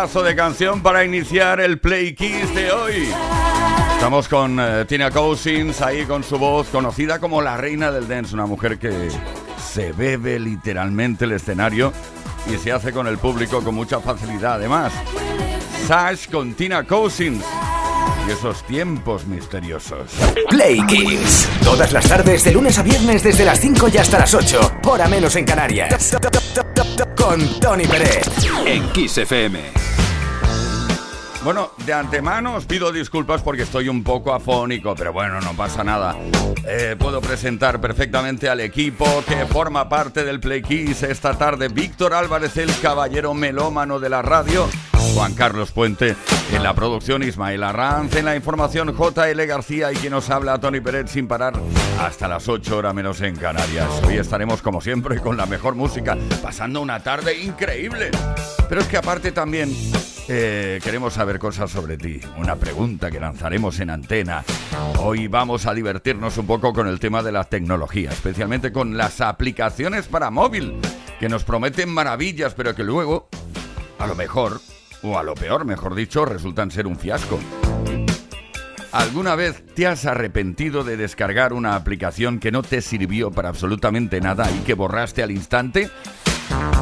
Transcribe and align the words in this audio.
De 0.00 0.34
canción 0.34 0.82
para 0.82 1.04
iniciar 1.04 1.60
el 1.60 1.78
Play 1.78 2.14
Kiss 2.14 2.54
de 2.54 2.72
hoy. 2.72 3.06
Estamos 3.92 4.28
con 4.28 4.58
eh, 4.58 4.86
Tina 4.88 5.10
Cousins 5.10 5.82
ahí 5.82 6.06
con 6.06 6.24
su 6.24 6.38
voz 6.38 6.68
conocida 6.68 7.18
como 7.18 7.42
la 7.42 7.58
reina 7.58 7.92
del 7.92 8.08
dance, 8.08 8.32
una 8.32 8.46
mujer 8.46 8.78
que 8.78 9.10
se 9.62 9.92
bebe 9.92 10.40
literalmente 10.40 11.26
el 11.26 11.32
escenario 11.32 11.92
y 12.50 12.56
se 12.56 12.72
hace 12.72 12.92
con 12.92 13.06
el 13.08 13.18
público 13.18 13.62
con 13.62 13.74
mucha 13.74 14.00
facilidad. 14.00 14.54
Además, 14.54 14.90
Sash 15.86 16.30
con 16.30 16.54
Tina 16.54 16.82
Cousins 16.84 17.44
y 18.26 18.30
esos 18.30 18.62
tiempos 18.66 19.26
misteriosos. 19.26 20.12
Play 20.48 20.80
Kiss. 20.86 21.46
Todas 21.62 21.92
las 21.92 22.08
tardes, 22.08 22.42
de 22.42 22.52
lunes 22.52 22.78
a 22.78 22.82
viernes, 22.82 23.22
desde 23.22 23.44
las 23.44 23.60
5 23.60 23.88
y 23.92 23.98
hasta 23.98 24.18
las 24.18 24.32
8. 24.32 24.78
Hora 24.84 25.08
menos 25.08 25.36
en 25.36 25.44
Canarias. 25.44 26.16
Con 27.14 27.60
Tony 27.60 27.84
Pérez. 27.84 28.26
En 28.64 28.88
Kiss 28.92 29.18
FM. 29.18 29.89
Bueno, 31.42 31.70
de 31.86 31.94
antemano 31.94 32.54
os 32.54 32.66
pido 32.66 32.92
disculpas 32.92 33.40
porque 33.40 33.62
estoy 33.62 33.88
un 33.88 34.04
poco 34.04 34.34
afónico, 34.34 34.94
pero 34.94 35.12
bueno, 35.12 35.40
no 35.40 35.54
pasa 35.54 35.82
nada. 35.82 36.14
Eh, 36.66 36.96
puedo 36.98 37.22
presentar 37.22 37.80
perfectamente 37.80 38.50
al 38.50 38.60
equipo 38.60 39.06
que 39.26 39.46
forma 39.46 39.88
parte 39.88 40.22
del 40.22 40.38
Play 40.38 40.60
Kiss 40.60 41.02
esta 41.02 41.38
tarde. 41.38 41.68
Víctor 41.68 42.12
Álvarez, 42.12 42.58
el 42.58 42.70
caballero 42.80 43.32
melómano 43.32 43.98
de 43.98 44.10
la 44.10 44.20
radio. 44.20 44.68
Juan 45.14 45.32
Carlos 45.34 45.72
Puente 45.72 46.14
en 46.52 46.62
la 46.62 46.74
producción, 46.74 47.22
Ismael 47.22 47.64
Arranz 47.64 48.14
en 48.16 48.26
la 48.26 48.36
información, 48.36 48.94
JL 48.94 49.46
García 49.46 49.92
y 49.92 49.96
quien 49.96 50.12
nos 50.12 50.28
habla, 50.28 50.58
Tony 50.58 50.80
Pérez, 50.80 51.10
sin 51.10 51.26
parar 51.26 51.54
hasta 51.98 52.28
las 52.28 52.48
8 52.48 52.76
horas 52.76 52.94
menos 52.94 53.20
en 53.22 53.34
Canarias. 53.34 53.88
Hoy 54.06 54.18
estaremos 54.18 54.60
como 54.60 54.80
siempre 54.80 55.18
con 55.20 55.38
la 55.38 55.46
mejor 55.46 55.74
música, 55.74 56.18
pasando 56.42 56.82
una 56.82 57.00
tarde 57.00 57.40
increíble. 57.40 58.10
Pero 58.68 58.82
es 58.82 58.86
que 58.86 58.98
aparte 58.98 59.32
también 59.32 59.74
eh, 60.32 60.78
queremos 60.84 61.14
saber 61.14 61.40
cosas 61.40 61.72
sobre 61.72 61.98
ti. 61.98 62.20
Una 62.38 62.54
pregunta 62.54 63.10
que 63.10 63.18
lanzaremos 63.18 63.80
en 63.80 63.90
antena. 63.90 64.44
Hoy 65.00 65.26
vamos 65.26 65.66
a 65.66 65.74
divertirnos 65.74 66.38
un 66.38 66.46
poco 66.46 66.72
con 66.72 66.86
el 66.86 67.00
tema 67.00 67.24
de 67.24 67.32
la 67.32 67.42
tecnología, 67.42 68.10
especialmente 68.10 68.70
con 68.70 68.96
las 68.96 69.20
aplicaciones 69.20 70.06
para 70.06 70.30
móvil, 70.30 70.80
que 71.18 71.28
nos 71.28 71.42
prometen 71.42 71.88
maravillas, 71.88 72.54
pero 72.54 72.76
que 72.76 72.84
luego, 72.84 73.28
a 73.98 74.06
lo 74.06 74.14
mejor, 74.14 74.60
o 75.02 75.18
a 75.18 75.24
lo 75.24 75.34
peor, 75.34 75.64
mejor 75.64 75.96
dicho, 75.96 76.24
resultan 76.24 76.70
ser 76.70 76.86
un 76.86 76.96
fiasco. 76.96 77.40
¿Alguna 78.92 79.34
vez 79.34 79.64
te 79.74 79.88
has 79.88 80.06
arrepentido 80.06 80.84
de 80.84 80.96
descargar 80.96 81.52
una 81.52 81.74
aplicación 81.74 82.38
que 82.38 82.52
no 82.52 82.62
te 82.62 82.82
sirvió 82.82 83.32
para 83.32 83.48
absolutamente 83.48 84.20
nada 84.20 84.48
y 84.48 84.60
que 84.60 84.74
borraste 84.74 85.24
al 85.24 85.32
instante? 85.32 85.90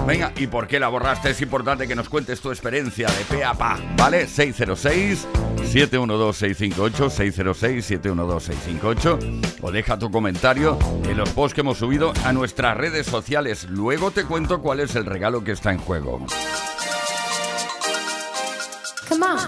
Venga, 0.06 0.32
¿y 0.37 0.46
por 0.46 0.67
qué 0.67 0.81
la 0.81 0.88
borraste? 0.88 1.29
Es 1.31 1.40
importante 1.43 1.87
que 1.87 1.94
nos 1.94 2.08
cuentes 2.08 2.40
tu 2.40 2.50
experiencia 2.50 3.08
de 3.08 3.25
pe 3.25 3.44
a 3.44 3.52
pa, 3.55 3.79
¿vale? 3.96 4.26
606-712-658, 4.26 7.11
606-712-658 7.11 9.58
o 9.61 9.70
deja 9.70 9.99
tu 9.99 10.11
comentario 10.11 10.79
en 11.05 11.17
los 11.17 11.31
posts 11.31 11.55
que 11.55 11.61
hemos 11.61 11.79
subido 11.79 12.12
a 12.25 12.32
nuestras 12.32 12.76
redes 12.76 13.06
sociales. 13.06 13.69
Luego 13.69 14.11
te 14.11 14.25
cuento 14.25 14.61
cuál 14.62 14.81
es 14.81 14.96
el 14.96 15.05
regalo 15.05 15.44
que 15.44 15.52
está 15.52 15.70
en 15.73 15.79
juego. 15.79 16.26
Come 19.08 19.26
on. 19.26 19.38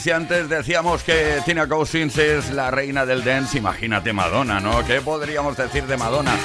Si 0.00 0.10
antes 0.10 0.48
decíamos 0.48 1.04
que 1.04 1.40
Tina 1.44 1.68
Cousins 1.68 2.18
es 2.18 2.50
la 2.50 2.70
reina 2.72 3.06
del 3.06 3.22
dance, 3.22 3.56
imagínate 3.56 4.12
Madonna, 4.12 4.58
¿no? 4.58 4.84
¿Qué 4.84 5.00
podríamos 5.00 5.56
decir 5.56 5.84
de 5.84 5.96
Madonna? 5.96 6.36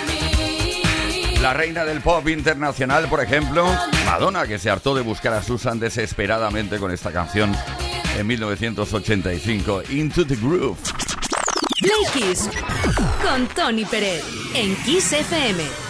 La 1.42 1.54
reina 1.54 1.86
del 1.86 2.02
pop 2.02 2.28
internacional, 2.28 3.08
por 3.08 3.24
ejemplo, 3.24 3.66
Madonna, 4.06 4.46
que 4.46 4.60
se 4.60 4.70
hartó 4.70 4.94
de 4.94 5.02
buscar 5.02 5.34
a 5.34 5.42
Susan 5.42 5.80
desesperadamente 5.80 6.78
con 6.78 6.92
esta 6.92 7.12
canción 7.12 7.56
en 8.18 8.28
1985, 8.28 9.84
Into 9.90 10.26
the 10.28 10.36
Groove. 10.36 10.78
Play 11.82 12.36
con 13.24 13.48
Tony 13.48 13.86
Pérez 13.86 14.24
en 14.54 14.76
Kiss 14.84 15.14
FM. 15.14 15.89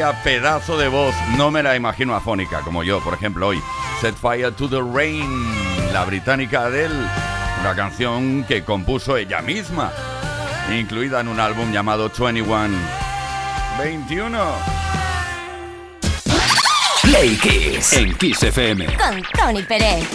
Vaya 0.00 0.22
pedazo 0.22 0.78
de 0.78 0.88
voz, 0.88 1.14
no 1.36 1.50
me 1.50 1.62
la 1.62 1.76
imagino 1.76 2.14
afónica 2.14 2.62
como 2.62 2.82
yo, 2.82 3.04
por 3.04 3.12
ejemplo 3.12 3.48
hoy. 3.48 3.60
Set 4.00 4.14
Fire 4.14 4.50
to 4.50 4.66
the 4.66 4.80
Rain, 4.80 5.28
la 5.92 6.06
británica 6.06 6.62
Adele, 6.62 6.94
una 7.60 7.74
canción 7.76 8.44
que 8.44 8.64
compuso 8.64 9.18
ella 9.18 9.42
misma, 9.42 9.92
incluida 10.72 11.20
en 11.20 11.28
un 11.28 11.38
álbum 11.38 11.70
llamado 11.70 12.10
21. 12.18 12.74
21. 13.78 14.38
Play 17.02 17.36
Kiss 17.36 17.92
en 17.92 18.16
Kiss 18.16 18.42
FM. 18.42 18.86
Con 18.96 19.22
Tony 19.38 19.62
Pérez. 19.64 20.08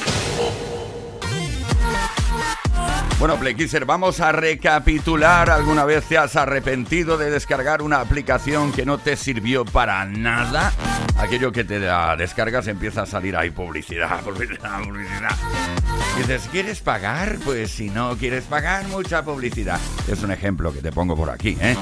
Bueno, 3.17 3.37
Playkisser, 3.37 3.85
vamos 3.85 4.19
a 4.19 4.33
recapitular. 4.33 5.49
¿Alguna 5.49 5.85
vez 5.85 6.03
te 6.05 6.17
has 6.17 6.35
arrepentido 6.35 7.17
de 7.17 7.31
descargar 7.31 7.81
una 7.81 8.01
aplicación 8.01 8.73
que 8.73 8.85
no 8.85 8.97
te 8.97 9.15
sirvió 9.15 9.63
para 9.63 10.03
nada? 10.05 10.73
Aquello 11.17 11.51
que 11.53 11.63
te 11.63 11.79
da 11.79 12.17
descargas 12.17 12.67
empieza 12.67 13.03
a 13.03 13.05
salir 13.05 13.37
ahí 13.37 13.51
publicidad, 13.51 14.21
publicidad, 14.23 14.81
publicidad. 14.81 15.31
Y 16.17 16.19
dices, 16.19 16.49
¿quieres 16.51 16.81
pagar? 16.81 17.37
Pues 17.45 17.71
si 17.71 17.89
no 17.89 18.17
quieres 18.17 18.43
pagar, 18.43 18.85
mucha 18.87 19.23
publicidad. 19.23 19.79
Es 20.09 20.21
un 20.21 20.31
ejemplo 20.31 20.73
que 20.73 20.81
te 20.81 20.91
pongo 20.91 21.15
por 21.15 21.29
aquí, 21.29 21.57
¿eh? 21.61 21.77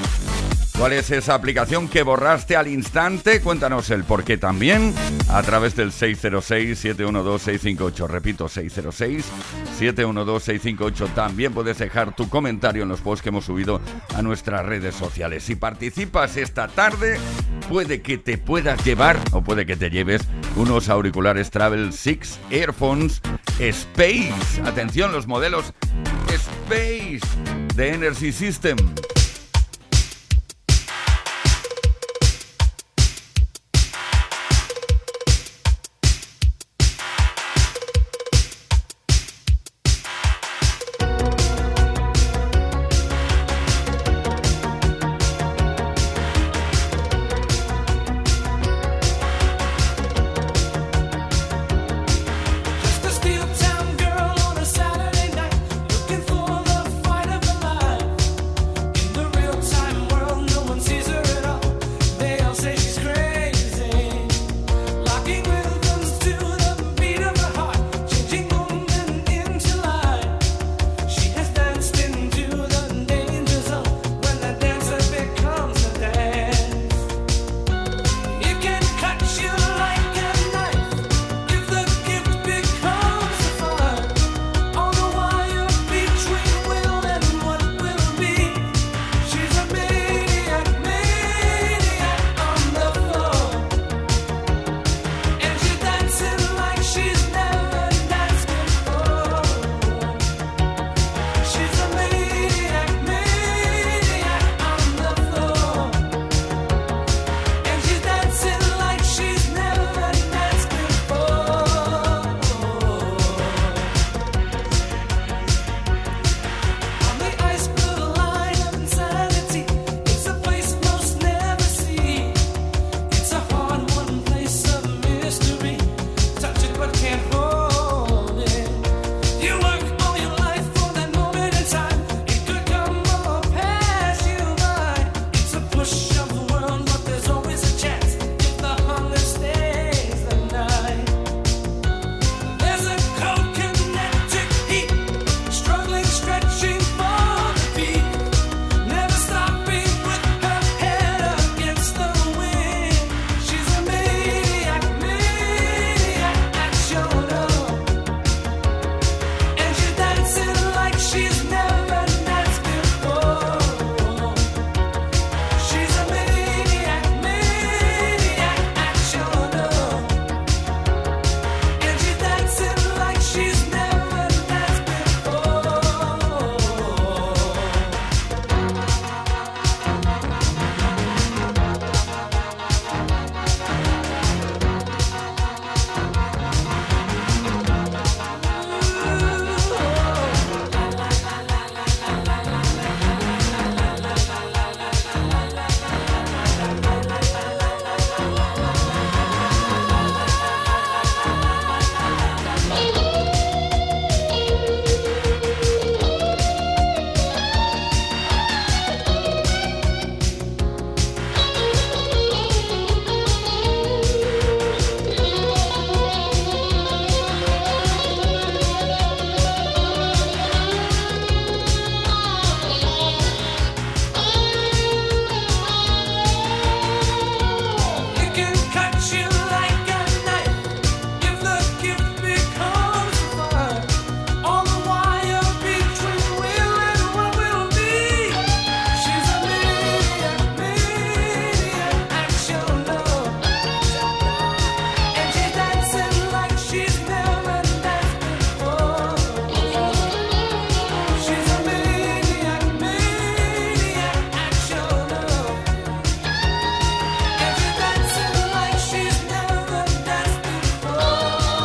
¿Cuál 0.78 0.94
es 0.94 1.10
esa 1.12 1.36
aplicación 1.36 1.88
que 1.88 2.02
borraste 2.04 2.56
al 2.56 2.68
instante? 2.68 3.42
Cuéntanos 3.42 3.92
el 3.92 4.04
por 4.04 4.24
qué 4.24 4.38
también 4.38 4.94
a 5.30 5.44
través 5.44 5.76
del 5.76 5.92
606-712-658. 5.92 8.08
Repito, 8.08 8.50
606-712-658. 8.50 11.14
También 11.14 11.54
puedes 11.54 11.78
dejar 11.78 12.16
tu 12.16 12.28
comentario 12.28 12.82
en 12.84 12.90
los 12.90 13.02
posts 13.02 13.22
que 13.22 13.30
hemos 13.30 13.46
subido 13.46 13.80
a 14.16 14.22
nuestras 14.22 14.66
redes 14.66 14.96
sociales. 14.96 15.44
Si 15.44 15.56
participas 15.56 16.36
esta 16.38 16.68
tarde, 16.68 17.20
puede 17.70 18.02
que 18.02 18.18
te 18.18 18.38
puedas 18.38 18.84
llevar 18.84 19.18
o 19.32 19.42
puede 19.42 19.66
que 19.66 19.78
te 19.78 19.90
lleves 19.90 20.24
unos 20.56 20.90
auriculares 20.90 21.52
Travel 21.52 21.94
6 21.94 22.40
Earphones 22.50 23.22
Space. 23.60 24.34
Atención, 24.66 25.12
los 25.12 25.28
modelos 25.28 25.74
Space 26.30 27.20
de 27.76 27.94
Energy 27.94 28.32
System. 28.32 28.78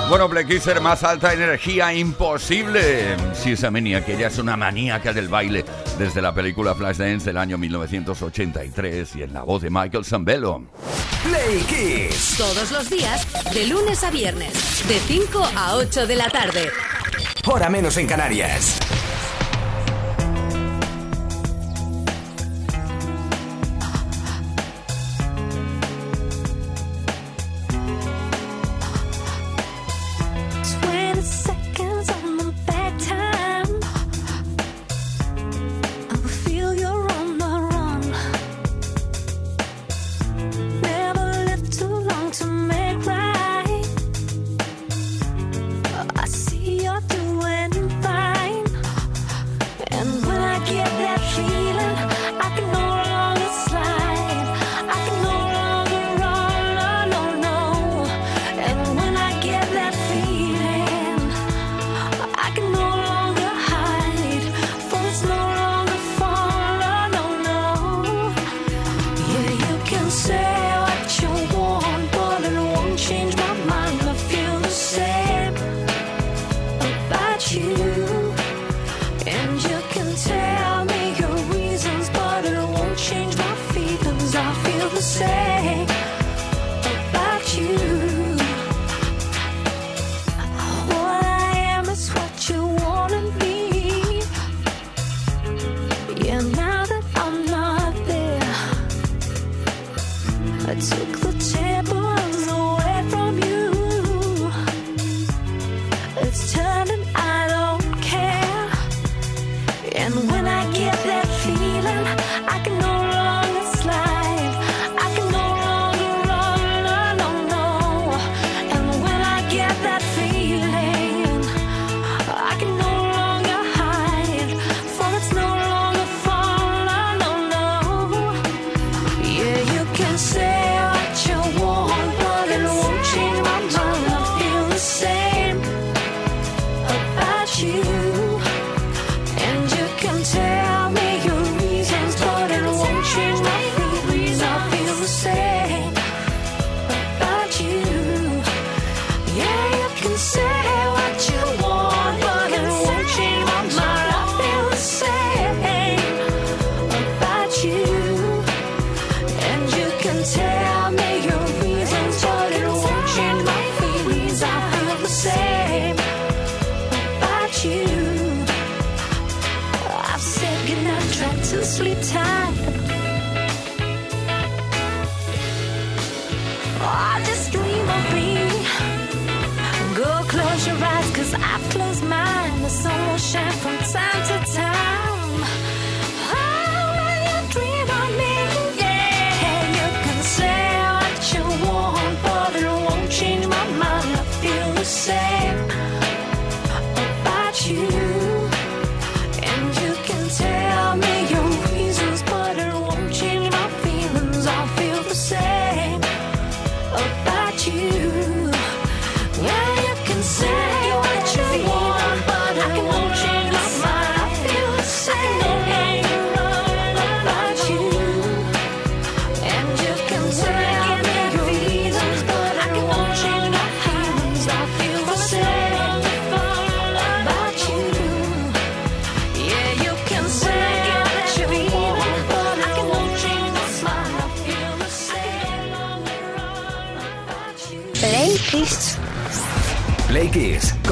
Bueno, 0.09 0.27
Blackisser, 0.27 0.81
más 0.81 1.05
alta 1.05 1.35
energía 1.35 1.93
imposible. 1.93 3.15
Sí, 3.35 3.53
esa 3.53 3.71
manía, 3.71 4.03
que 4.03 4.15
ella 4.15 4.29
es 4.29 4.39
una 4.39 4.57
maníaca 4.57 5.13
del 5.13 5.29
baile 5.29 5.67
desde 5.99 6.23
la 6.23 6.33
película 6.33 6.75
Flashdance 6.75 7.27
del 7.27 7.37
año 7.37 7.59
1983 7.59 9.17
y 9.17 9.23
en 9.23 9.35
la 9.35 9.43
voz 9.43 9.61
de 9.61 9.69
Michael 9.69 10.07
Zambello. 10.07 10.63
Play 11.25 11.61
Kiss. 11.69 12.37
Todos 12.39 12.71
los 12.73 12.89
días, 12.89 13.27
de 13.53 13.67
lunes 13.67 14.03
a 14.03 14.11
viernes, 14.11 14.83
de 14.89 14.99
5 14.99 15.47
a 15.55 15.75
8 15.77 16.07
de 16.07 16.17
la 16.17 16.31
tarde. 16.31 16.71
Hora 17.45 17.69
menos 17.69 17.99
en 17.99 18.07
Canarias. 18.07 18.79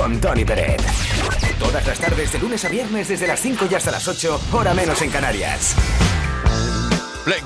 Con 0.07 0.21
Tony 0.21 0.45
Peret. 0.45 0.81
Todas 1.59 1.85
las 1.85 1.99
tardes, 1.99 2.33
de 2.33 2.39
lunes 2.39 2.65
a 2.65 2.69
viernes, 2.69 3.09
desde 3.09 3.27
las 3.27 3.41
5 3.41 3.67
y 3.69 3.75
hasta 3.75 3.91
las 3.91 4.07
8, 4.07 4.41
hora 4.53 4.73
menos 4.73 5.03
en 5.03 5.11
Canarias. 5.11 5.75
Play 7.25 7.41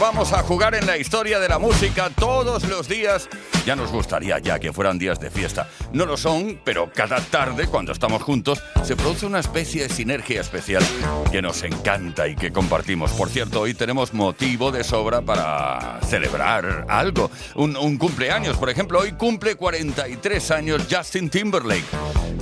vamos 0.00 0.32
a 0.32 0.42
jugar 0.42 0.74
en 0.74 0.86
la 0.86 0.96
historia 0.96 1.38
de 1.38 1.48
la 1.48 1.58
música 1.58 2.08
todos 2.18 2.64
los 2.64 2.88
días 2.88 3.28
ya 3.66 3.74
nos 3.74 3.90
gustaría 3.90 4.38
ya 4.38 4.60
que 4.60 4.72
fueran 4.72 4.96
días 4.96 5.18
de 5.18 5.28
fiesta. 5.28 5.68
No 5.96 6.04
lo 6.04 6.18
son, 6.18 6.60
pero 6.62 6.90
cada 6.94 7.22
tarde, 7.22 7.68
cuando 7.68 7.90
estamos 7.90 8.22
juntos, 8.22 8.62
se 8.84 8.96
produce 8.96 9.24
una 9.24 9.38
especie 9.38 9.84
de 9.84 9.88
sinergia 9.88 10.42
especial 10.42 10.84
que 11.32 11.40
nos 11.40 11.62
encanta 11.62 12.28
y 12.28 12.36
que 12.36 12.52
compartimos. 12.52 13.12
Por 13.12 13.30
cierto, 13.30 13.62
hoy 13.62 13.72
tenemos 13.72 14.12
motivo 14.12 14.70
de 14.70 14.84
sobra 14.84 15.22
para 15.22 15.98
celebrar 16.02 16.84
algo. 16.90 17.30
Un, 17.54 17.96
cumpleaños, 17.96 18.58
por 18.58 18.68
ejemplo, 18.68 18.98
hoy 18.98 19.12
cumple 19.12 19.54
43 19.54 20.50
años 20.50 20.82
Justin 20.90 21.30
Timberlake. 21.30 21.86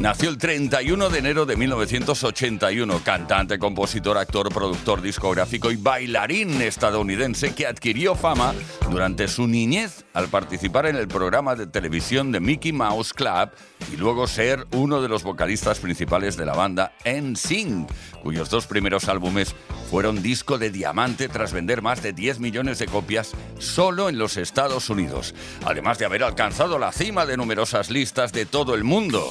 Nació 0.01 0.31
el 0.31 0.39
31 0.39 1.09
de 1.09 1.19
enero 1.21 1.47
de 1.47 1.57
1981, 1.57 3.03
cantante, 3.05 3.61
compositor, 3.61 4.19
actor, 4.19 4.53
productor 4.53 5.01
discográfico 5.01 5.71
y 5.71 5.77
bailarín 5.77 6.61
estadounidense 6.61 7.55
que 7.55 7.69
adquirió 7.69 8.17
fama 8.17 8.53
durante 8.91 9.29
su 9.29 9.47
niñez 9.47 10.05
al 10.13 10.27
participar 10.27 10.87
en 10.87 10.97
el 10.97 11.07
programa 11.07 11.55
de 11.55 11.69
televisión 11.69 12.33
de 12.33 12.41
Mickey 12.41 12.73
Mouse 12.73 13.13
Club 13.13 13.44
y 13.93 13.97
luego 13.97 14.27
ser 14.27 14.67
uno 14.73 15.03
de 15.03 15.09
los 15.09 15.23
vocalistas 15.23 15.79
principales 15.79 16.37
de 16.37 16.47
la 16.47 16.55
banda 16.55 16.93
NSYNC, 17.05 17.91
cuyos 18.23 18.51
dos 18.51 18.67
primeros 18.67 19.09
álbumes 19.09 19.55
fueron 19.91 20.23
disco 20.23 20.59
de 20.59 20.71
diamante 20.71 21.29
tras 21.29 21.53
vender 21.53 21.83
más 21.83 22.03
de 22.03 22.13
10 22.13 22.41
millones 22.41 22.79
de 22.79 22.87
copias 22.87 23.33
solo 23.59 24.09
en 24.09 24.19
los 24.19 24.37
Estados 24.37 24.91
Unidos, 24.91 25.35
además 25.65 25.99
de 25.99 26.07
haber 26.07 26.23
alcanzado 26.23 26.79
la 26.79 26.93
cima 26.93 27.27
de 27.27 27.37
numerosas 27.37 27.91
listas 27.91 28.33
de 28.33 28.47
todo 28.47 28.75
el 28.75 28.85
mundo. 28.85 29.31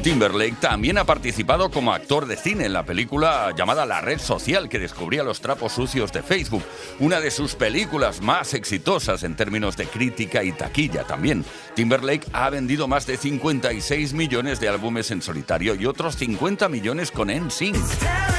Timberlake 0.00 0.56
también 0.60 0.96
ha 0.96 1.04
participado 1.04 1.70
como 1.70 1.92
actor 1.92 2.26
de 2.26 2.36
cine 2.36 2.64
en 2.64 2.72
la 2.72 2.86
película 2.86 3.52
llamada 3.56 3.84
La 3.84 4.00
Red 4.00 4.20
Social 4.20 4.68
que 4.68 4.78
descubría 4.78 5.22
los 5.22 5.40
trapos 5.40 5.72
sucios 5.72 6.12
de 6.12 6.22
Facebook, 6.22 6.62
una 7.00 7.20
de 7.20 7.30
sus 7.30 7.54
películas 7.54 8.22
más 8.22 8.54
exitosas 8.54 9.22
en 9.22 9.36
términos 9.36 9.76
de 9.76 9.86
crítica 9.86 10.44
y 10.44 10.52
taquilla 10.52 11.04
también. 11.04 11.44
Timberlake 11.74 12.26
ha 12.32 12.48
vendido 12.48 12.88
más 12.88 13.06
de 13.06 13.16
56 13.16 14.14
millones 14.14 14.60
de 14.60 14.68
álbumes 14.68 15.10
en 15.10 15.20
solitario 15.20 15.74
y 15.74 15.84
otros 15.84 16.16
50 16.16 16.68
millones 16.68 17.10
con 17.10 17.28
NSYNC. 17.28 18.31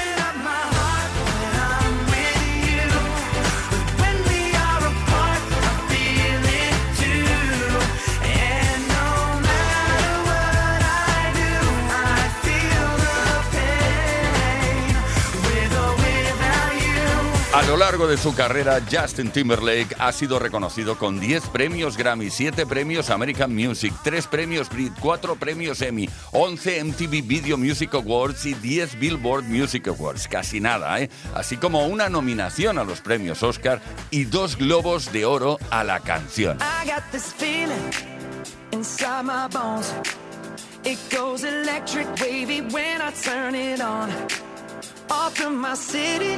Lo 17.73 17.79
largo 17.79 18.05
de 18.05 18.17
su 18.17 18.36
carrera, 18.36 18.79
Justin 18.91 19.31
Timberlake 19.31 19.95
ha 19.97 20.12
sido 20.12 20.38
reconocido 20.38 20.95
con 20.95 21.19
10 21.19 21.47
premios 21.47 21.97
Grammy, 21.97 22.29
7 22.29 22.67
premios 22.67 23.09
American 23.09 23.51
Music, 23.55 23.91
3 24.03 24.27
premios 24.27 24.69
Brit, 24.69 24.93
4 24.99 25.36
premios 25.38 25.81
Emmy, 25.81 26.07
11 26.33 26.83
MTV 26.83 27.23
Video 27.23 27.57
Music 27.57 27.95
Awards 27.95 28.45
y 28.45 28.53
10 28.53 28.99
Billboard 28.99 29.45
Music 29.45 29.88
Awards. 29.88 30.27
Casi 30.27 30.59
nada, 30.59 31.01
¿eh? 31.01 31.09
Así 31.33 31.57
como 31.57 31.88
una 31.88 32.09
nominación 32.09 32.77
a 32.77 32.83
los 32.83 33.01
premios 33.01 33.41
Oscar 33.41 33.81
y 34.12 34.25
dos 34.25 34.55
globos 34.55 35.12
de 35.12 35.25
oro 35.25 35.57
a 35.71 35.83
la 35.83 35.99
canción. 35.99 36.59
It 40.86 40.99
goes 41.09 41.43
electric 41.43 42.07
wavy 42.19 42.59
when 42.59 43.01
I 43.01 43.12
turn 43.13 43.55
it 43.55 43.79
on. 43.79 44.12
Off 45.09 45.33
from 45.33 45.62
my 45.62 45.75
city. 45.75 46.38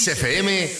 En 0.00 0.79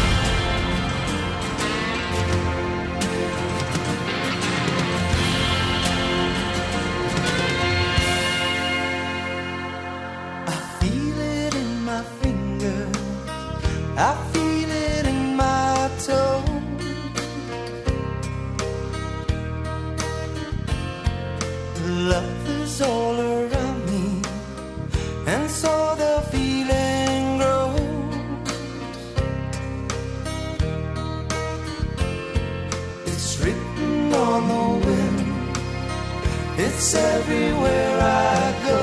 It's 36.83 36.95
everywhere 36.95 37.99
I 38.01 38.53
go. 38.65 38.79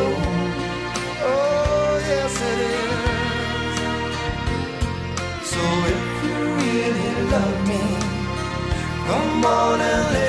Oh, 1.31 1.99
yes, 2.11 2.35
it 2.51 2.59
is. 2.77 3.01
So 5.51 5.63
if 5.95 6.05
you 6.23 6.37
really 6.63 7.11
love 7.35 7.59
me, 7.67 7.83
come 9.09 9.45
on 9.45 9.81
and 9.81 10.05
live. 10.13 10.28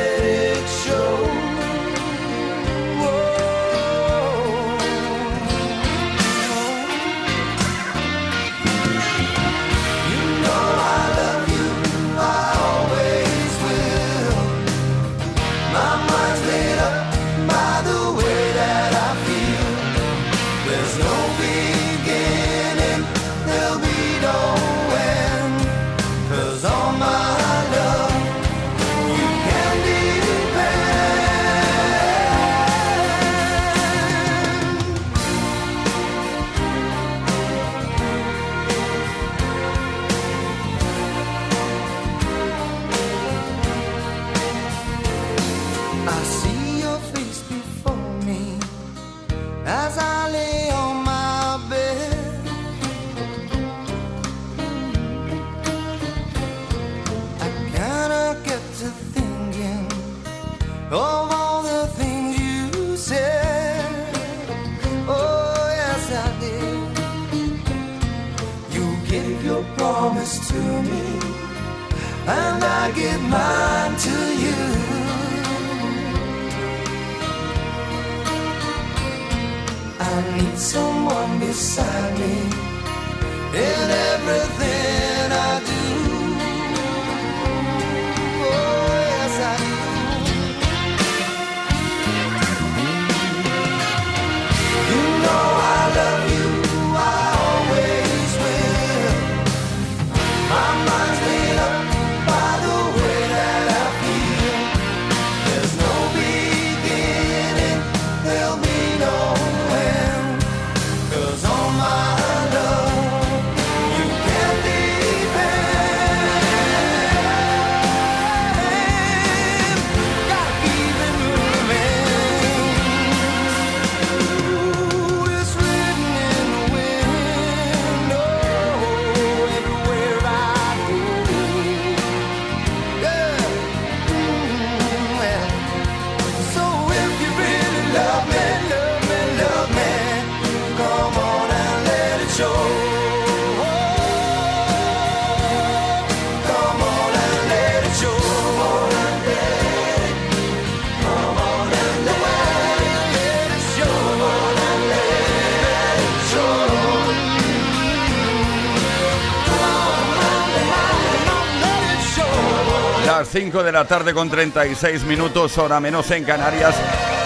5 163.49 163.63
de 163.63 163.71
la 163.71 163.85
tarde 163.85 164.13
con 164.13 164.29
36 164.29 165.05
minutos, 165.05 165.57
hora 165.57 165.79
menos 165.79 166.11
en 166.11 166.23
Canarias. 166.23 166.75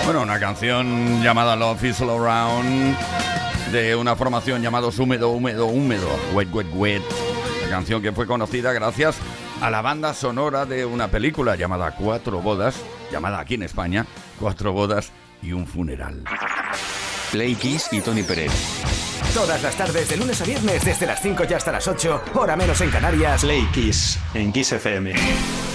Bueno, 0.06 0.22
una 0.22 0.40
canción 0.40 1.22
llamada 1.22 1.54
Love 1.58 1.84
is 1.84 2.00
All 2.00 2.12
Around 2.12 2.96
de 3.74 3.94
una 3.94 4.16
formación 4.16 4.62
llamados 4.62 5.00
Húmedo, 5.00 5.32
Húmedo, 5.32 5.66
Húmedo, 5.66 6.08
Wet, 6.32 6.48
Wet, 6.54 6.68
Wet. 6.76 7.04
La 7.64 7.70
canción 7.70 8.02
que 8.02 8.14
fue 8.14 8.26
conocida 8.26 8.72
gracias 8.72 9.18
a 9.60 9.70
la 9.70 9.82
banda 9.82 10.14
sonora 10.14 10.66
de 10.66 10.86
una 10.86 11.10
película 11.10 11.58
llamada 11.58 11.92
Cuatro 11.92 12.40
Bodas, 12.40 12.78
llamada 13.12 13.40
aquí 13.40 13.56
en 13.56 13.64
España 13.64 14.06
Cuatro 14.40 14.72
Bodas 14.72 15.12
y 15.42 15.52
un 15.52 15.68
Funeral. 15.68 16.24
Play 17.34 17.56
Kiss 17.56 17.90
y 17.92 18.00
Tony 18.00 18.24
Pérez. 18.24 18.54
Todas 19.34 19.62
las 19.62 19.76
tardes, 19.76 20.08
de 20.08 20.16
lunes 20.16 20.40
a 20.40 20.46
viernes, 20.46 20.86
desde 20.86 21.06
las 21.06 21.22
5 21.22 21.44
y 21.50 21.54
hasta 21.54 21.74
las 21.74 21.86
8, 21.86 22.24
hora 22.36 22.56
menos 22.56 22.80
en 22.80 22.92
Canarias. 22.92 23.42
Play 23.42 23.68
Kiss, 23.74 24.18
en 24.34 24.54
Kiss 24.54 24.72
FM. 24.72 25.73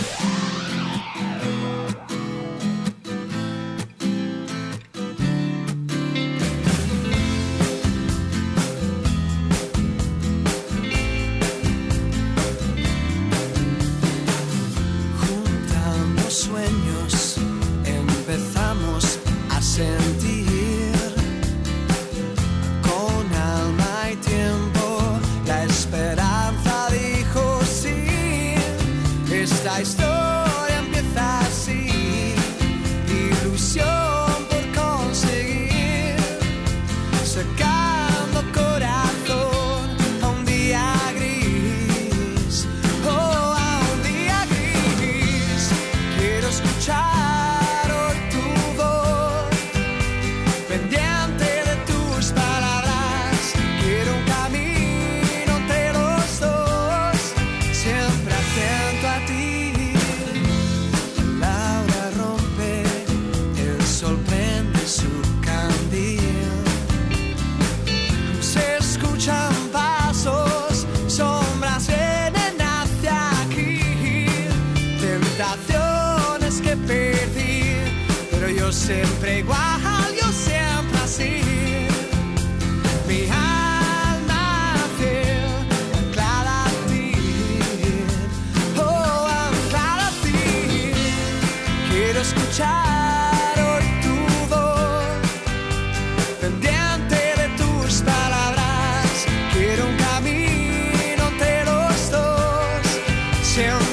Yeah. 103.59 103.88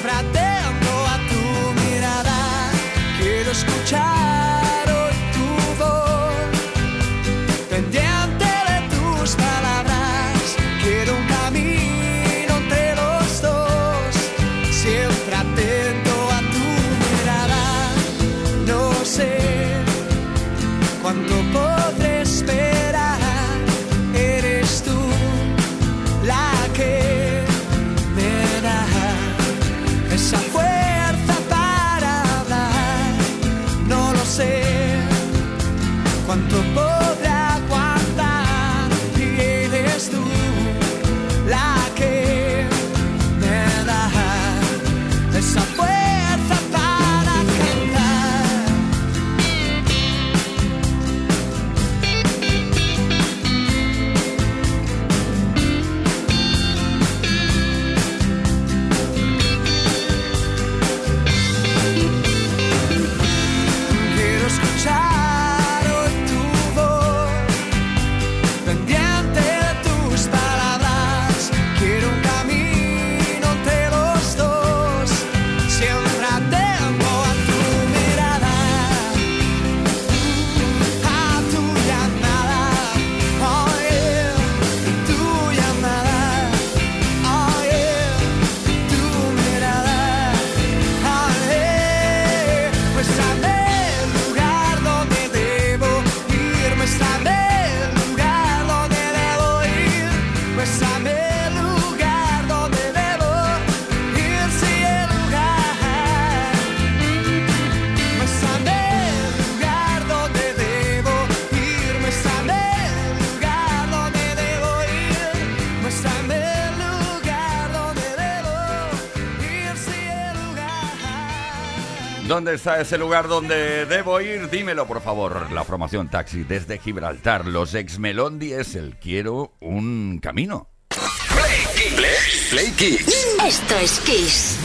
¿Dónde 122.36 122.56
está 122.56 122.82
ese 122.82 122.98
lugar 122.98 123.30
donde 123.30 123.86
debo 123.86 124.20
ir? 124.20 124.50
Dímelo, 124.50 124.86
por 124.86 125.02
favor. 125.02 125.50
La 125.54 125.64
formación 125.64 126.10
taxi 126.10 126.44
desde 126.44 126.80
Gibraltar, 126.80 127.46
los 127.46 127.74
ex 127.74 127.98
Melón 127.98 128.42
el 128.42 128.98
Quiero 129.02 129.54
un 129.62 130.20
camino. 130.22 130.68
Play, 130.90 131.96
Play, 131.96 132.12
Play 132.50 132.72
Kids. 132.72 133.38
Esto 133.42 133.76
es 133.78 134.00
Kiss. 134.02 134.60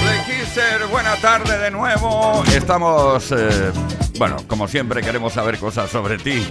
Play 0.00 0.38
Kisser, 0.38 0.86
buena 0.86 1.14
tarde 1.16 1.58
de 1.58 1.70
nuevo. 1.70 2.42
Estamos, 2.54 3.32
eh, 3.32 3.70
bueno, 4.18 4.38
como 4.46 4.66
siempre 4.66 5.02
queremos 5.02 5.34
saber 5.34 5.58
cosas 5.58 5.90
sobre 5.90 6.16
ti. 6.16 6.42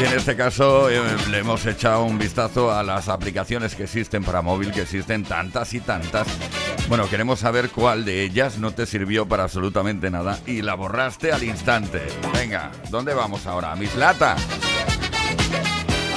Y 0.00 0.02
en 0.02 0.14
este 0.14 0.34
caso 0.34 0.88
eh, 0.88 0.98
le 1.30 1.38
hemos 1.38 1.66
echado 1.66 2.04
un 2.04 2.18
vistazo 2.18 2.72
a 2.72 2.82
las 2.82 3.10
aplicaciones 3.10 3.74
que 3.74 3.82
existen 3.82 4.24
para 4.24 4.40
móvil, 4.40 4.72
que 4.72 4.80
existen 4.80 5.24
tantas 5.24 5.74
y 5.74 5.80
tantas. 5.80 6.26
Bueno, 6.88 7.06
queremos 7.10 7.40
saber 7.40 7.68
cuál 7.68 8.06
de 8.06 8.22
ellas 8.22 8.56
no 8.56 8.72
te 8.72 8.86
sirvió 8.86 9.28
para 9.28 9.42
absolutamente 9.42 10.10
nada 10.10 10.38
y 10.46 10.62
la 10.62 10.74
borraste 10.74 11.32
al 11.32 11.44
instante. 11.44 12.00
Venga, 12.32 12.72
¿dónde 12.88 13.12
vamos 13.12 13.46
ahora? 13.46 13.76
Mislata. 13.76 14.36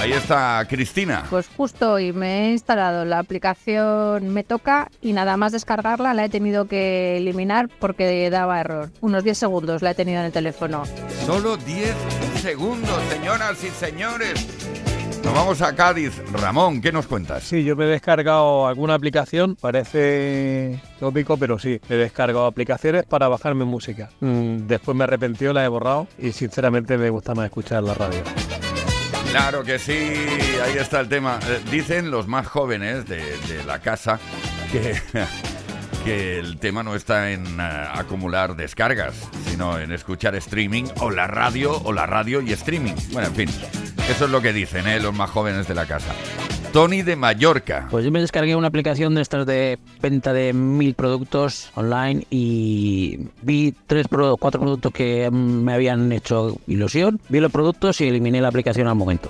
Ahí 0.04 0.12
está 0.12 0.66
Cristina. 0.68 1.24
Pues 1.30 1.48
justo 1.56 1.94
hoy 1.94 2.12
me 2.12 2.50
he 2.50 2.52
instalado 2.52 3.06
la 3.06 3.20
aplicación 3.20 4.34
Me 4.34 4.44
Toca 4.44 4.92
y 5.02 5.14
nada 5.14 5.38
más 5.38 5.54
descargarla 5.54 6.14
la 6.14 6.26
he 6.26 6.30
tenido 6.30 6.66
que 6.66 7.16
eliminar 7.16 7.70
porque 7.80 8.30
daba 8.30 8.60
error. 8.60 8.90
Unos 9.00 9.24
10 9.24 9.38
segundos 9.38 9.82
la 9.82 9.92
he 9.92 9.96
tenido 9.96 10.20
en 10.20 10.26
el 10.26 10.34
teléfono. 10.34 10.84
Solo 11.26 11.56
10 11.56 11.96
segundos, 12.42 13.02
señoras 13.10 13.64
y 13.64 13.70
señores. 13.70 14.46
Nos 15.24 15.34
vamos 15.34 15.62
a 15.62 15.74
Cádiz. 15.74 16.22
Ramón, 16.34 16.82
¿qué 16.82 16.92
nos 16.92 17.08
cuentas? 17.08 17.46
Sí, 17.46 17.64
yo 17.64 17.78
me 17.78 17.86
he 17.86 17.88
descargado 17.88 18.68
alguna 18.68 18.96
aplicación, 18.96 19.56
parece 19.56 20.82
tópico, 21.00 21.38
pero 21.38 21.58
sí, 21.60 21.80
he 21.90 21.96
descargado 21.96 22.46
aplicaciones 22.46 23.06
para 23.06 23.30
bajarme 23.30 23.64
música. 23.64 24.10
Mm, 24.20 24.68
después 24.68 24.98
me 24.98 25.06
arrepentió, 25.06 25.54
la 25.54 25.64
he 25.64 25.68
borrado 25.70 26.10
y 26.20 26.34
sinceramente 26.34 26.98
me 26.98 27.10
gusta 27.10 27.34
más 27.34 27.46
escuchar 27.46 27.84
la 27.84 27.94
radio. 27.94 28.20
Claro 29.34 29.64
que 29.64 29.80
sí, 29.80 30.14
ahí 30.64 30.78
está 30.78 31.00
el 31.00 31.10
tema. 31.10 31.40
Eh, 31.48 31.60
Dicen 31.72 32.12
los 32.12 32.28
más 32.28 32.46
jóvenes 32.46 33.08
de, 33.08 33.64
la 33.66 33.80
casa 33.80 34.20
que, 34.72 34.96
que 36.06 36.38
el 36.38 36.60
tema 36.60 36.84
no 36.84 36.94
está 36.94 37.32
en 37.32 37.60
eh, 37.60 37.88
acumular 37.96 38.56
descargas, 38.56 39.16
sino 39.50 39.80
en 39.80 39.92
escuchar 39.92 40.36
streaming 40.36 40.84
o 41.00 41.10
la 41.10 41.26
radio 41.26 41.82
o 41.84 41.92
la 41.94 42.06
radio 42.06 42.42
y 42.42 42.54
streaming. 42.54 42.94
Bueno, 43.12 43.30
en 43.30 43.34
fin, 43.34 43.50
eso 44.08 44.26
es 44.26 44.30
lo 44.30 44.40
que 44.40 44.54
dicen 44.54 44.86
¿eh? 44.86 45.00
los 45.00 45.16
más 45.16 45.32
jóvenes 45.32 45.68
de 45.68 45.74
la 45.74 45.88
casa. 45.88 46.14
Tony 46.74 47.04
de 47.04 47.16
Mallorca. 47.16 47.88
Pues 47.92 48.04
yo 48.04 48.12
me 48.12 48.20
descargué 48.20 48.56
una 48.56 48.68
aplicación 48.68 49.14
de 49.14 49.22
estas 49.22 49.46
de 49.46 49.78
venta 50.02 50.34
de 50.34 50.54
mil 50.54 50.96
productos 50.96 51.70
online 51.76 52.26
y 52.32 53.20
vi 53.44 53.76
tres 53.86 54.08
pro- 54.08 54.38
cuatro 54.38 54.60
productos 54.60 54.92
que 54.92 55.30
me 55.32 55.72
habían 55.72 56.12
hecho 56.12 56.58
ilusión, 56.66 57.22
vi 57.30 57.40
los 57.40 57.52
productos 57.52 58.02
y 58.02 58.08
eliminé 58.08 58.42
la 58.42 58.48
aplicación 58.48 58.88
al 58.88 58.96
momento. 58.96 59.30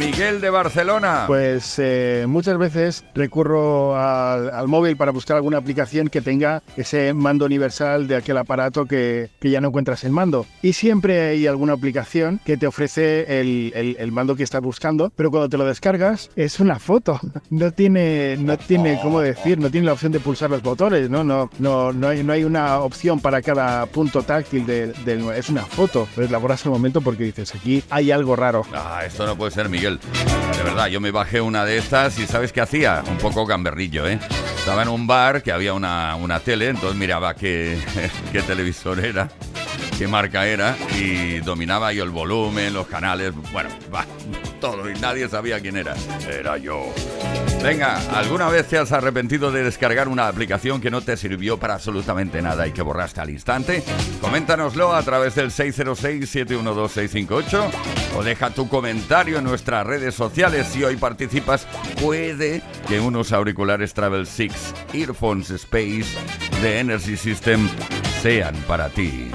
Miguel 0.00 0.40
de 0.40 0.48
Barcelona. 0.48 1.24
Pues 1.26 1.74
eh, 1.78 2.24
muchas 2.26 2.56
veces 2.56 3.04
recurro 3.14 3.94
al, 3.96 4.48
al 4.50 4.66
móvil 4.66 4.96
para 4.96 5.12
buscar 5.12 5.36
alguna 5.36 5.58
aplicación 5.58 6.08
que 6.08 6.22
tenga 6.22 6.62
ese 6.76 7.12
mando 7.12 7.44
universal 7.44 8.08
de 8.08 8.16
aquel 8.16 8.38
aparato 8.38 8.86
que, 8.86 9.30
que 9.38 9.50
ya 9.50 9.60
no 9.60 9.68
encuentras 9.68 10.02
el 10.04 10.12
mando. 10.12 10.46
Y 10.62 10.72
siempre 10.72 11.28
hay 11.28 11.46
alguna 11.46 11.74
aplicación 11.74 12.40
que 12.46 12.56
te 12.56 12.66
ofrece 12.66 13.40
el, 13.40 13.72
el- 13.76 13.96
el 14.00 14.10
mando 14.12 14.36
que 14.36 14.42
estás 14.42 14.62
buscando, 14.62 15.12
pero 15.14 15.30
cuando 15.30 15.48
te 15.50 15.58
lo 15.58 15.66
descargas 15.66 16.30
es 16.34 16.58
una 16.60 16.78
foto. 16.78 17.20
No 17.50 17.72
tiene, 17.72 18.36
no 18.38 18.56
tiene, 18.56 18.98
¿cómo 19.02 19.20
decir? 19.20 19.58
No 19.58 19.70
tiene 19.70 19.86
la 19.86 19.92
opción 19.92 20.12
de 20.12 20.20
pulsar 20.20 20.48
los 20.50 20.62
botones, 20.62 21.10
¿no? 21.10 21.24
No, 21.24 21.50
no, 21.58 21.92
no, 21.92 22.08
hay, 22.08 22.22
no 22.22 22.32
hay 22.32 22.44
una 22.44 22.78
opción 22.80 23.20
para 23.20 23.42
cada 23.42 23.84
punto 23.86 24.22
táctil 24.22 24.64
del... 24.64 24.94
del- 25.04 25.30
es 25.32 25.50
una 25.50 25.62
foto. 25.64 26.08
Pues 26.14 26.30
la 26.30 26.38
borras 26.38 26.64
al 26.64 26.72
momento 26.72 27.00
porque 27.02 27.24
dices, 27.24 27.54
aquí 27.54 27.82
hay 27.90 28.12
algo 28.12 28.34
raro. 28.36 28.64
Ah, 28.72 29.02
esto 29.04 29.26
no 29.26 29.36
puede 29.36 29.50
ser, 29.50 29.68
Miguel. 29.68 29.99
De 30.56 30.62
verdad, 30.62 30.88
yo 30.88 31.00
me 31.00 31.10
bajé 31.10 31.40
una 31.40 31.64
de 31.64 31.78
estas 31.78 32.18
y 32.18 32.26
¿sabes 32.26 32.52
qué 32.52 32.60
hacía? 32.60 33.02
Un 33.08 33.18
poco 33.18 33.46
gamberrillo, 33.46 34.06
¿eh? 34.06 34.18
Estaba 34.58 34.82
en 34.82 34.88
un 34.88 35.06
bar 35.06 35.42
que 35.42 35.52
había 35.52 35.72
una, 35.72 36.16
una 36.16 36.40
tele, 36.40 36.68
entonces 36.68 36.98
miraba 36.98 37.34
qué, 37.34 37.78
qué 38.32 38.42
televisor 38.42 39.02
era, 39.04 39.28
qué 40.00 40.08
marca 40.08 40.46
era 40.46 40.76
y 40.98 41.40
dominaba 41.40 41.92
yo 41.92 42.04
el 42.04 42.10
volumen, 42.10 42.72
los 42.72 42.86
canales, 42.86 43.34
bueno, 43.52 43.68
va, 43.94 44.06
todo 44.58 44.90
y 44.90 44.94
nadie 44.94 45.28
sabía 45.28 45.60
quién 45.60 45.76
era. 45.76 45.94
Era 46.26 46.56
yo. 46.56 46.86
Venga, 47.62 48.00
¿alguna 48.16 48.48
vez 48.48 48.66
te 48.66 48.78
has 48.78 48.92
arrepentido 48.92 49.52
de 49.52 49.62
descargar 49.62 50.08
una 50.08 50.26
aplicación 50.26 50.80
que 50.80 50.90
no 50.90 51.02
te 51.02 51.18
sirvió 51.18 51.58
para 51.58 51.74
absolutamente 51.74 52.40
nada 52.40 52.66
y 52.66 52.72
que 52.72 52.80
borraste 52.80 53.20
al 53.20 53.28
instante? 53.28 53.84
Coméntanoslo 54.22 54.94
a 54.94 55.02
través 55.02 55.34
del 55.34 55.50
606-712-658 55.50 57.70
o 58.16 58.22
deja 58.22 58.48
tu 58.48 58.70
comentario 58.70 59.36
en 59.36 59.44
nuestras 59.44 59.86
redes 59.86 60.14
sociales. 60.14 60.68
Si 60.68 60.82
hoy 60.82 60.96
participas, 60.96 61.66
puede 62.00 62.62
que 62.88 63.00
unos 63.00 63.32
auriculares 63.32 63.92
Travel 63.92 64.26
6 64.26 64.74
Earphones 64.94 65.50
Space 65.50 66.16
de 66.62 66.78
Energy 66.78 67.18
System 67.18 67.68
sean 68.22 68.54
para 68.66 68.88
ti. 68.88 69.30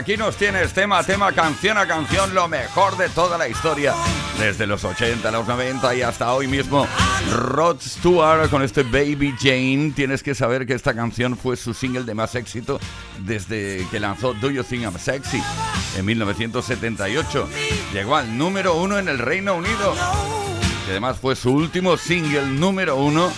Aquí 0.00 0.16
nos 0.16 0.34
tienes 0.36 0.72
tema 0.72 1.00
a 1.00 1.02
tema, 1.04 1.30
canción 1.30 1.76
a 1.76 1.86
canción, 1.86 2.32
lo 2.32 2.48
mejor 2.48 2.96
de 2.96 3.10
toda 3.10 3.36
la 3.36 3.48
historia. 3.48 3.94
Desde 4.38 4.66
los 4.66 4.82
80, 4.82 5.30
los 5.30 5.46
90 5.46 5.94
y 5.94 6.00
hasta 6.00 6.32
hoy 6.32 6.46
mismo. 6.46 6.88
Rod 7.30 7.82
Stewart 7.82 8.48
con 8.48 8.62
este 8.62 8.82
Baby 8.82 9.34
Jane. 9.38 9.92
Tienes 9.94 10.22
que 10.22 10.34
saber 10.34 10.64
que 10.64 10.72
esta 10.72 10.94
canción 10.94 11.36
fue 11.36 11.54
su 11.58 11.74
single 11.74 12.04
de 12.04 12.14
más 12.14 12.34
éxito 12.34 12.80
desde 13.18 13.86
que 13.90 14.00
lanzó 14.00 14.32
Do 14.32 14.50
You 14.50 14.64
Think 14.64 14.84
I'm 14.84 14.98
Sexy 14.98 15.42
en 15.98 16.06
1978. 16.06 17.46
Llegó 17.92 18.16
al 18.16 18.38
número 18.38 18.76
uno 18.76 18.98
en 18.98 19.06
el 19.06 19.18
Reino 19.18 19.54
Unido. 19.54 19.94
Que 20.86 20.92
además 20.92 21.18
fue 21.20 21.36
su 21.36 21.52
último 21.52 21.98
single 21.98 22.46
número 22.46 22.96
uno 22.96 23.30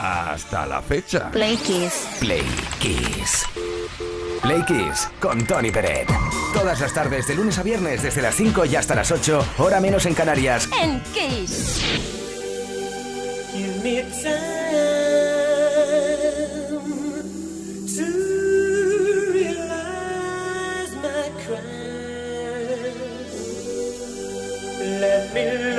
hasta 0.00 0.66
la 0.66 0.82
fecha. 0.82 1.30
Play 1.30 1.56
Kiss. 1.58 2.08
Play 2.18 2.44
Kiss. 2.80 3.46
Play 4.42 4.62
Kiss 4.64 5.08
con 5.20 5.46
Tony 5.46 5.70
Peret. 5.70 6.08
Todas 6.52 6.80
las 6.80 6.92
tardes, 6.92 7.28
de 7.28 7.36
lunes 7.36 7.58
a 7.58 7.62
viernes, 7.62 8.02
desde 8.02 8.20
las 8.20 8.34
5 8.34 8.64
y 8.64 8.74
hasta 8.74 8.96
las 8.96 9.12
8, 9.12 9.54
hora 9.58 9.80
menos 9.80 10.04
en 10.04 10.14
Canarias. 10.14 10.68
En 10.82 11.00
Kiss. 11.14 11.80
Give 13.52 13.84
me 13.84 14.02
time 14.02 14.32
to 17.86 18.06
realize 19.32 20.92
my 20.96 21.30
crime. 21.46 21.62
Let 25.00 25.32
me 25.32 25.71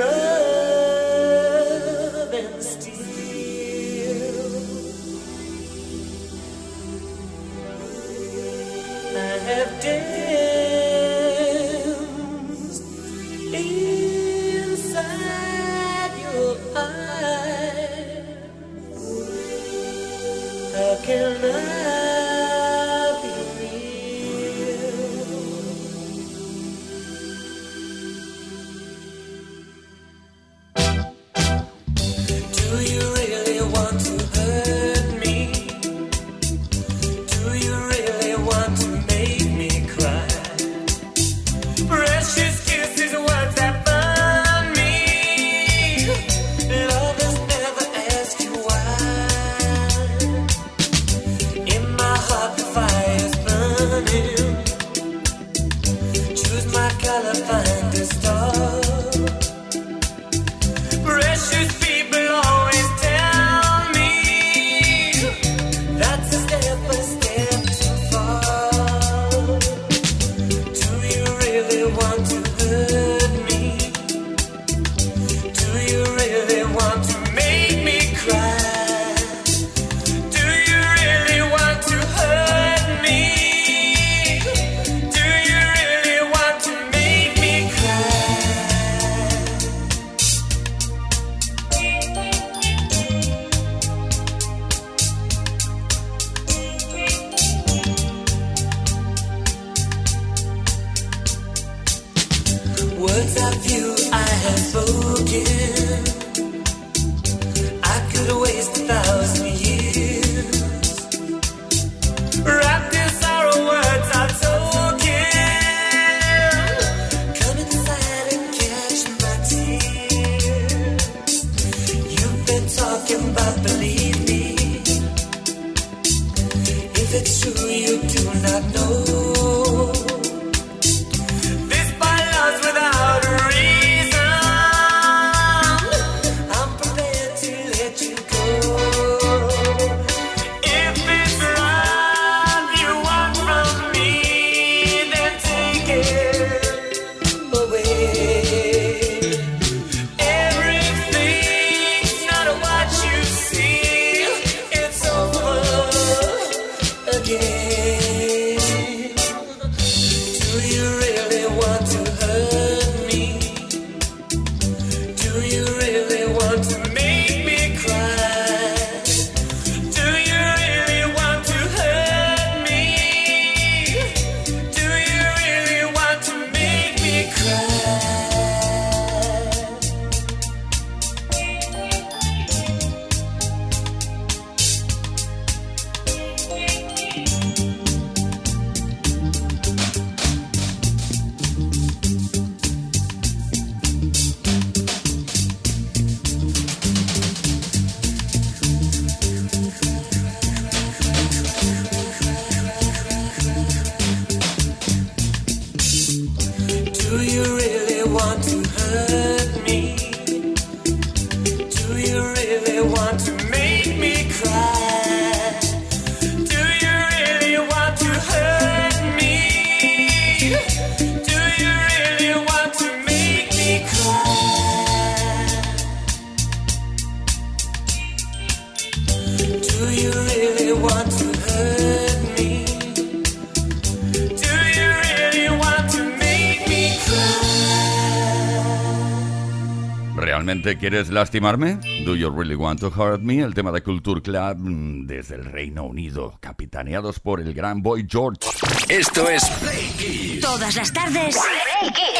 ¿Realmente 240.34 240.76
quieres 240.76 241.10
lastimarme? 241.10 241.78
Do 242.04 242.16
you 242.16 242.28
really 242.28 242.56
want 242.56 242.80
to 242.80 242.88
hurt 242.88 243.20
me? 243.20 243.38
El 243.38 243.54
tema 243.54 243.70
de 243.70 243.84
Culture 243.84 244.20
Club 244.20 244.56
mm, 244.58 245.06
desde 245.06 245.36
el 245.36 245.44
Reino 245.44 245.84
Unido, 245.84 246.38
capitaneados 246.40 247.20
por 247.20 247.40
el 247.40 247.54
gran 247.54 247.84
Boy 247.84 248.04
George. 248.10 248.40
Esto 248.88 249.30
es 249.30 249.48
Play 249.62 249.94
Kiss. 249.96 250.40
Todas 250.40 250.74
las 250.74 250.92
tardes 250.92 251.38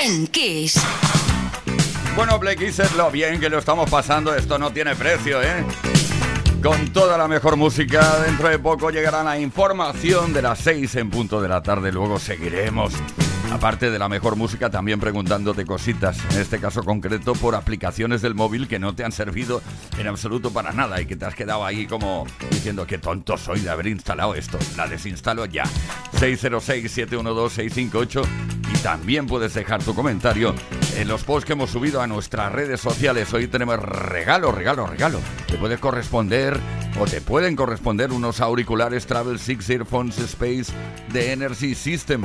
en 0.00 0.28
Kiss. 0.28 0.80
Bueno, 2.14 2.38
Play 2.38 2.54
Kiss 2.54 2.78
es 2.78 2.94
lo 2.94 3.10
bien 3.10 3.40
que 3.40 3.48
lo 3.48 3.58
estamos 3.58 3.90
pasando, 3.90 4.32
esto 4.32 4.60
no 4.60 4.70
tiene 4.70 4.94
precio, 4.94 5.42
¿eh? 5.42 5.64
Con 6.62 6.92
toda 6.92 7.18
la 7.18 7.26
mejor 7.26 7.56
música, 7.56 8.20
dentro 8.20 8.48
de 8.48 8.60
poco 8.60 8.90
llegará 8.90 9.24
la 9.24 9.40
información 9.40 10.32
de 10.32 10.40
las 10.40 10.60
6 10.60 10.94
en 10.94 11.10
punto 11.10 11.42
de 11.42 11.48
la 11.48 11.64
tarde, 11.64 11.90
luego 11.90 12.20
seguiremos 12.20 12.92
Aparte 13.54 13.90
de 13.92 14.00
la 14.00 14.08
mejor 14.08 14.34
música, 14.34 14.68
también 14.68 14.98
preguntándote 14.98 15.64
cositas, 15.64 16.18
en 16.32 16.40
este 16.40 16.58
caso 16.58 16.82
concreto 16.82 17.34
por 17.34 17.54
aplicaciones 17.54 18.20
del 18.20 18.34
móvil 18.34 18.66
que 18.66 18.80
no 18.80 18.96
te 18.96 19.04
han 19.04 19.12
servido 19.12 19.62
en 19.96 20.08
absoluto 20.08 20.52
para 20.52 20.72
nada 20.72 21.00
y 21.00 21.06
que 21.06 21.14
te 21.14 21.24
has 21.24 21.36
quedado 21.36 21.64
ahí 21.64 21.86
como 21.86 22.26
diciendo 22.50 22.84
que 22.84 22.98
tonto 22.98 23.38
soy 23.38 23.60
de 23.60 23.70
haber 23.70 23.86
instalado 23.86 24.34
esto. 24.34 24.58
La 24.76 24.88
desinstalo 24.88 25.46
ya. 25.46 25.62
606-712-658 26.14 28.24
y 28.74 28.78
también 28.78 29.28
puedes 29.28 29.54
dejar 29.54 29.84
tu 29.84 29.94
comentario 29.94 30.52
en 30.96 31.06
los 31.06 31.22
posts 31.22 31.46
que 31.46 31.52
hemos 31.52 31.70
subido 31.70 32.02
a 32.02 32.08
nuestras 32.08 32.50
redes 32.50 32.80
sociales. 32.80 33.32
Hoy 33.34 33.46
tenemos 33.46 33.78
regalo, 33.78 34.50
regalo, 34.50 34.88
regalo. 34.88 35.20
Te 35.46 35.58
puede 35.58 35.78
corresponder 35.78 36.58
o 36.98 37.04
te 37.04 37.20
pueden 37.20 37.54
corresponder 37.54 38.10
unos 38.10 38.40
auriculares 38.40 39.06
Travel 39.06 39.38
6 39.38 39.70
Earphones 39.70 40.18
Space 40.18 40.72
de 41.12 41.32
Energy 41.32 41.76
System. 41.76 42.24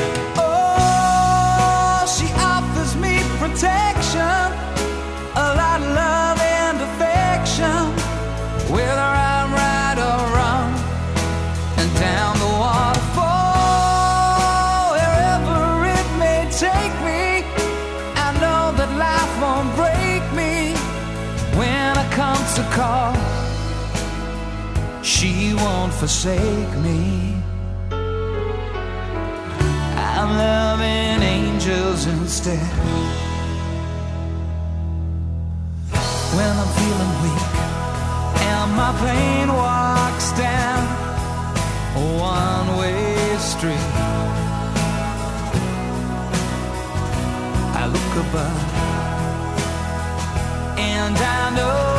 protection, 3.41 4.21
a 5.35 5.47
lot 5.61 5.81
of 5.81 5.87
love 5.95 6.39
and 6.39 6.77
affection, 6.89 7.81
whether 8.71 9.09
I'm 9.33 9.49
right 9.51 9.97
or 10.09 10.19
wrong, 10.35 10.69
and 11.79 11.89
down 11.99 12.33
the 12.37 12.51
waterfall, 12.61 13.31
wherever 14.93 15.59
it 15.97 16.07
may 16.23 16.41
take 16.51 16.95
me, 17.09 17.41
I 18.25 18.27
know 18.43 18.63
that 18.77 18.91
life 19.07 19.33
won't 19.41 19.71
break 19.81 20.23
me 20.41 20.53
when 21.57 21.97
I 21.97 22.05
come 22.13 22.43
to 22.57 22.63
call. 22.77 23.15
She 25.01 25.55
won't 25.55 25.93
forsake 25.93 26.73
me. 26.85 26.99
I'm 29.97 30.29
loving 30.37 31.23
angels 31.23 32.05
instead. 32.05 33.20
My 38.75 38.91
plane 39.01 39.51
walks 39.53 40.31
down 40.33 40.81
a 41.95 42.03
one 42.19 42.77
way 42.79 43.37
street, 43.37 43.87
I 47.81 47.83
look 47.93 48.11
above 48.25 48.71
and 50.79 51.17
I 51.17 51.55
know 51.55 51.90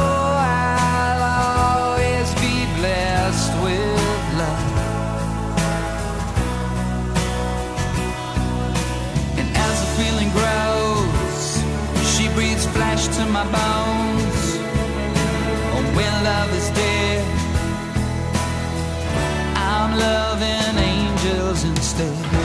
stay. 21.93 22.41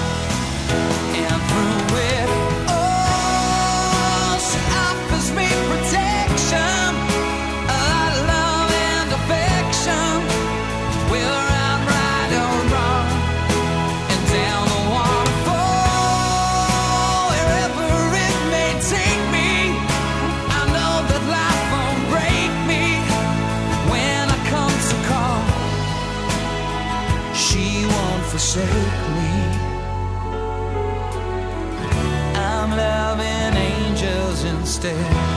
dead 34.88 35.37